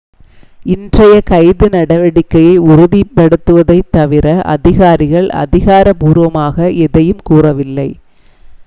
இன்றைய 0.65 1.21
கைது 1.21 1.67
நடவடிக்கையை 1.69 2.55
உறுதிப்படுத்தியதைத் 2.63 3.91
தவிர 3.91 4.25
அதிகாரிகள் 4.47 5.29
அதிகாரப்பூர்வமாக 5.37 6.57
எதையும் 6.79 7.23
கூறவில்லை 7.23 7.89